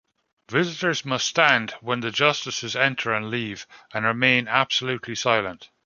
Visitors 0.49 1.05
must 1.05 1.27
stand 1.27 1.75
when 1.79 1.99
the 1.99 2.09
Justices 2.09 2.75
enter 2.75 3.13
and 3.13 3.29
leave, 3.29 3.67
and 3.93 4.03
remain 4.03 4.47
absolutely 4.47 5.13
silent. 5.13 5.69